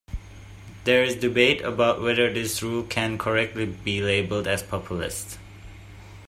[0.83, 5.37] There is debate about whether his rule can correctly be labelled as populist.